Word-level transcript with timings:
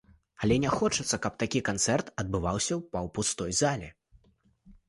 Але 0.45 0.55
не 0.63 0.71
хочацца, 0.77 1.19
каб 1.25 1.33
такі 1.43 1.61
канцэрт 1.69 2.09
адбываўся 2.25 2.73
ў 2.79 2.81
паўпустой 2.97 3.51
залі. 3.61 3.93